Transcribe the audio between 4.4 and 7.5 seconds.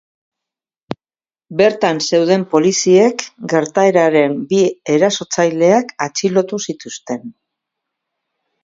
bi erasotzaileak atxilotu zituzten.